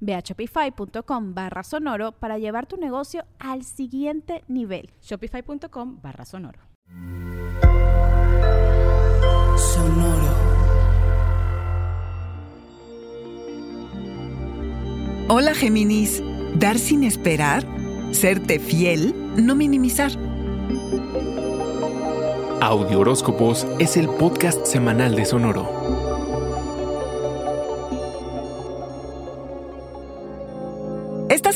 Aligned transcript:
Ve 0.00 0.14
a 0.14 0.20
shopify.com 0.20 1.34
barra 1.34 1.62
sonoro 1.62 2.12
para 2.12 2.38
llevar 2.38 2.66
tu 2.66 2.76
negocio 2.76 3.24
al 3.38 3.64
siguiente 3.64 4.44
nivel. 4.48 4.90
Shopify.com 5.02 6.00
barra 6.00 6.24
sonoro. 6.24 6.60
Sonoro. 9.56 10.48
Hola 15.30 15.54
Géminis, 15.54 16.22
dar 16.54 16.78
sin 16.78 17.04
esperar, 17.04 17.62
serte 18.12 18.58
fiel, 18.58 19.14
no 19.36 19.54
minimizar. 19.54 20.10
Audio 22.60 23.00
Horóscopos 23.00 23.66
es 23.78 23.96
el 23.96 24.08
podcast 24.08 24.64
semanal 24.66 25.14
de 25.14 25.24
Sonoro. 25.26 25.97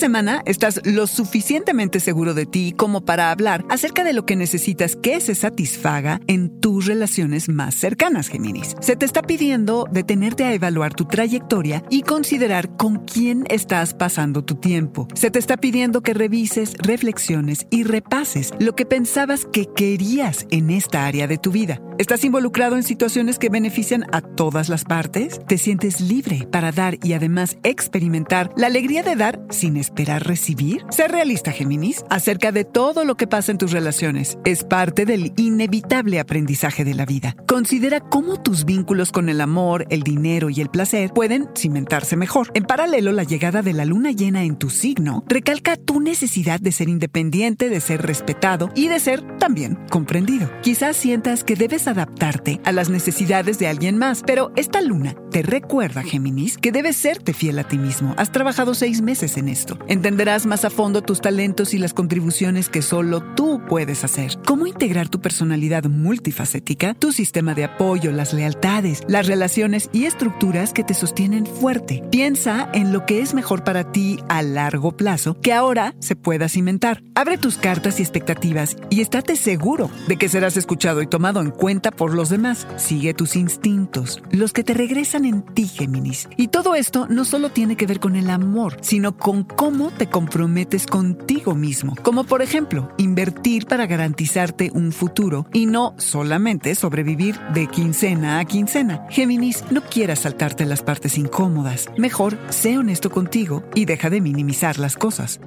Semana 0.03 0.43
estás 0.47 0.81
lo 0.83 1.07
suficientemente 1.07 2.01
seguro 2.01 2.35
de 2.35 2.45
ti 2.45 2.75
como 2.77 3.05
para 3.05 3.31
hablar 3.31 3.65
acerca 3.69 4.03
de 4.03 4.13
lo 4.13 4.27
que 4.27 4.35
necesitas 4.35 4.97
que 4.97 5.21
se 5.21 5.37
satisfaga 5.37 6.21
en 6.27 6.59
tus 6.59 6.87
relaciones 6.87 7.49
más 7.49 7.77
cercanas, 7.77 8.27
Géminis. 8.27 8.75
Se 8.81 8.97
te 8.97 9.07
está 9.07 9.23
pidiendo 9.23 9.87
detenerte 9.93 10.43
a 10.43 10.55
evaluar 10.55 10.93
tu 10.93 11.05
trayectoria 11.05 11.85
y 11.89 12.03
considerar 12.03 12.77
con 12.77 13.05
quién 13.05 13.45
estás 13.49 13.95
pasando 13.95 14.45
tu 14.45 14.57
tiempo. 14.57 15.07
Se 15.15 15.31
te 15.31 15.39
está 15.39 15.57
pidiendo 15.57 16.01
que 16.01 16.15
revises, 16.15 16.75
reflexiones 16.79 17.69
y 17.71 17.85
repases 17.85 18.51
lo 18.59 18.75
que 18.75 18.87
pensabas 18.87 19.45
que 19.45 19.67
querías 19.67 20.49
en 20.51 20.71
esta 20.71 21.07
área 21.07 21.29
de 21.29 21.39
tu 21.39 21.53
vida. 21.53 21.81
¿Estás 21.99 22.25
involucrado 22.25 22.77
en 22.77 22.83
situaciones 22.83 23.39
que 23.39 23.51
benefician 23.51 24.07
a 24.13 24.23
todas 24.23 24.71
las 24.71 24.85
partes? 24.85 25.41
¿Te 25.47 25.59
sientes 25.59 26.01
libre 26.01 26.49
para 26.51 26.73
dar 26.73 26.97
y 27.03 27.13
además 27.13 27.59
experimentar 27.65 28.51
la 28.57 28.69
alegría 28.69 29.03
de 29.03 29.15
dar 29.15 29.41
sin 29.51 29.77
esperar 29.77 30.27
recibir? 30.27 30.85
Ser 30.91 31.13
realista, 31.13 31.53
Géminis, 31.53 32.03
acerca 32.09 32.51
de 32.51 32.65
todo 32.65 33.05
lo 33.05 33.17
que 33.17 33.27
pasa 33.27 33.53
en 33.53 33.59
tus 33.59 33.73
relaciones. 33.73 34.39
Es 34.45 34.65
parte 34.65 35.05
del 35.05 35.33
inevitable 35.37 36.19
aprendizaje 36.19 36.83
de 36.85 36.95
la 36.95 37.05
vida. 37.05 37.37
Considera 37.47 38.01
cómo 38.01 38.41
tus 38.41 38.65
vínculos 38.65 39.13
con 39.13 39.29
el 39.29 39.43
amor, 39.43 39.87
el 39.91 40.03
dinero 40.03 40.49
y 40.49 40.63
el 40.63 40.71
placer 40.71 41.11
pueden 41.13 41.51
cimentarse 41.55 42.17
mejor. 42.17 42.51
En 42.55 42.65
paralelo, 42.65 43.13
la 43.13 43.25
llegada 43.25 43.61
de 43.61 43.75
la 43.75 43.85
luna 43.85 44.13
llena 44.13 44.45
en 44.45 44.57
tu 44.57 44.71
signo 44.71 45.25
recalca 45.29 45.77
tu 45.77 46.01
necesidad 46.01 46.59
de 46.59 46.73
ser 46.73 46.89
independiente, 46.89 47.69
de 47.69 47.81
ser 47.81 48.01
respetado 48.01 48.71
y 48.75 48.89
de 48.89 48.99
ser 48.99 49.23
también 49.37 49.79
comprendido. 49.91 50.51
Quizás 50.63 50.97
sientas 50.97 51.45
que 51.45 51.55
debes 51.55 51.82
adaptarte 51.89 52.61
a 52.65 52.73
las 52.73 52.91
necesidades 52.91 53.59
de 53.59 53.69
alguien 53.69 53.99
más, 53.99 54.23
pero 54.27 54.53
esta 54.57 54.81
luna 54.81 55.15
te 55.31 55.43
recuerda, 55.43 56.03
Géminis, 56.03 56.59
que 56.59 56.73
debes 56.73 56.97
serte 56.97 57.33
fiel 57.33 57.59
a 57.59 57.65
ti 57.65 57.79
mismo. 57.79 58.15
Has 58.19 58.33
trabajado 58.33 58.75
seis 58.75 59.01
meses 59.01 59.37
en 59.37 59.49
eso 59.49 59.73
Entenderás 59.89 60.47
más 60.47 60.65
a 60.65 60.71
fondo 60.71 61.03
tus 61.03 61.21
talentos 61.21 61.75
y 61.75 61.79
las 61.79 61.95
contribuciones 61.95 62.69
que 62.69 62.83
solo 62.83 63.23
tú 63.35 63.63
puedes 63.69 64.05
hacer. 64.05 64.39
Cómo 64.47 64.67
integrar 64.67 65.09
tu 65.09 65.21
personalidad 65.21 65.85
multifacética, 65.85 66.95
tu 66.95 67.13
sistema 67.13 67.55
de 67.55 67.65
apoyo, 67.65 68.13
las 68.13 68.33
lealtades, 68.33 69.03
las 69.09 69.27
relaciones 69.27 69.91
y 69.93 70.05
estructuras 70.05 70.73
que 70.73 70.85
te 70.85 70.95
sostienen 70.95 71.47
fuerte. 71.47 72.03
Piensa 72.11 72.69
en 72.73 72.93
lo 72.93 73.07
que 73.07 73.21
es 73.21 73.35
mejor 73.35 73.65
para 73.65 73.93
ti 73.93 74.19
a 74.29 74.43
largo 74.43 74.97
plazo 74.97 75.39
que 75.41 75.53
ahora 75.53 75.95
se 76.01 76.17
pueda 76.17 76.49
cimentar. 76.49 77.03
Abre 77.15 77.37
tus 77.37 77.59
cartas 77.59 78.01
y 78.01 78.03
expectativas 78.03 78.77
y 78.89 79.03
estate 79.03 79.37
seguro 79.37 79.91
de 80.09 80.17
que 80.17 80.31
serás 80.31 80.57
escuchado 80.57 81.03
y 81.03 81.07
tomado 81.07 81.43
en 81.43 81.51
cuenta 81.51 81.91
por 81.91 82.15
los 82.15 82.31
demás. 82.31 82.67
Sigue 82.77 83.13
tus 83.13 83.37
instintos, 83.37 84.23
los 84.31 84.55
que 84.55 84.65
te 84.65 84.73
regresan 84.73 85.27
en 85.27 85.43
ti, 85.43 85.69
Géminis. 85.69 86.27
Y 86.39 86.49
todo 86.49 86.75
esto 86.75 87.07
no 87.11 87.27
solo 87.27 87.51
tiene 87.51 87.77
que 87.77 87.87
ver 87.87 88.01
con 88.01 88.17
el 88.17 88.31
amor, 88.31 88.79
sino 88.81 89.19
con 89.19 89.45
cómo 89.45 89.91
te 89.91 90.09
comprometes 90.09 90.87
contigo 90.87 91.55
mismo, 91.55 91.97
como 92.03 92.25
por 92.25 92.41
ejemplo 92.41 92.91
invertir 92.97 93.67
para 93.67 93.87
garantizarte 93.87 94.71
un 94.73 94.91
futuro 94.91 95.47
y 95.53 95.67
no 95.67 95.95
solamente 95.99 96.75
sobrevivir 96.75 97.39
de 97.53 97.67
quincena 97.67 98.39
a 98.39 98.45
quincena. 98.47 99.07
Géminis, 99.11 99.65
no 99.71 99.83
quieras 99.83 100.21
saltarte 100.21 100.65
las 100.65 100.83
partes 100.83 101.19
incómodas, 101.19 101.91
mejor 101.99 102.39
sé 102.49 102.79
honesto 102.79 103.11
contigo 103.11 103.65
y 103.75 103.85
deja 103.85 104.09
de 104.09 104.23
minimizar 104.23 104.79
las 104.79 104.97
cosas. 104.97 105.41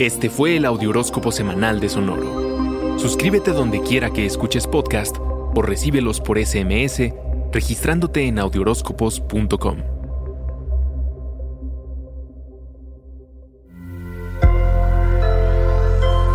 Este 0.00 0.30
fue 0.30 0.56
el 0.56 0.64
Audioróscopo 0.64 1.30
Semanal 1.30 1.78
de 1.78 1.90
Sonoro. 1.90 2.98
Suscríbete 2.98 3.50
donde 3.50 3.82
quiera 3.82 4.10
que 4.10 4.24
escuches 4.24 4.66
podcast 4.66 5.18
o 5.18 5.60
recíbelos 5.60 6.22
por 6.22 6.42
SMS 6.42 7.12
registrándote 7.52 8.26
en 8.26 8.38
audioróscopos.com. 8.38 9.76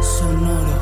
Sonoro. 0.03 0.79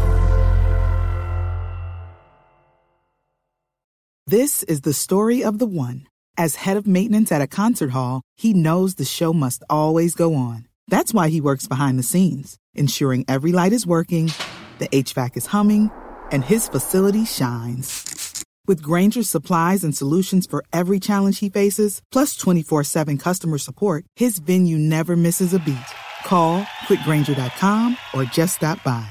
This 4.28 4.64
is 4.64 4.82
the 4.82 4.92
story 4.92 5.42
of 5.42 5.60
the 5.60 5.66
one. 5.66 6.08
As 6.38 6.66
head 6.66 6.76
of 6.76 6.86
maintenance 6.86 7.32
at 7.32 7.42
a 7.42 7.48
concert 7.48 7.92
hall, 7.92 8.24
he 8.36 8.52
knows 8.54 8.96
the 8.96 9.06
show 9.06 9.32
must 9.32 9.64
always 9.70 10.16
go 10.16 10.36
on. 10.36 10.66
That's 10.88 11.14
why 11.14 11.30
he 11.30 11.42
works 11.42 11.68
behind 11.68 11.98
the 11.98 12.04
scenes, 12.04 12.58
ensuring 12.74 13.26
every 13.28 13.52
light 13.52 13.74
is 13.74 13.88
working, 13.88 14.32
the 14.80 14.88
HVAC 14.90 15.38
is 15.38 15.46
humming, 15.48 15.92
and 16.32 16.44
his 16.44 16.68
facility 16.68 17.26
shines. 17.26 18.44
With 18.66 18.82
Granger's 18.82 19.30
supplies 19.30 19.84
and 19.84 19.96
solutions 19.96 20.46
for 20.46 20.64
every 20.72 21.00
challenge 21.00 21.40
he 21.40 21.50
faces, 21.50 22.02
plus 22.12 22.36
24 22.36 22.84
7 22.84 23.18
customer 23.18 23.58
support, 23.58 24.06
his 24.16 24.40
venue 24.40 24.78
never 24.78 25.16
misses 25.16 25.54
a 25.54 25.60
beat. 25.60 25.90
Call 26.26 26.64
quickgranger.com 26.88 27.98
or 28.14 28.24
just 28.24 28.56
stop 28.56 28.82
by. 28.84 29.06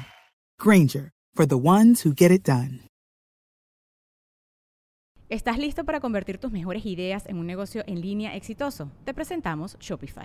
Granger, 0.59 1.11
for 1.35 1.47
the 1.47 1.59
ones 1.59 2.03
who 2.03 2.15
get 2.15 2.31
it 2.31 2.43
done. 2.43 2.81
¿Estás 5.29 5.57
listo 5.57 5.85
para 5.85 5.99
convertir 5.99 6.37
tus 6.37 6.53
mejores 6.53 6.85
ideas 6.85 7.25
en 7.27 7.39
un 7.39 7.47
negocio 7.47 7.83
en 7.87 8.03
línea 8.03 8.37
exitoso? 8.37 8.91
Te 9.07 9.15
presentamos 9.15 9.79
Shopify. 9.81 10.25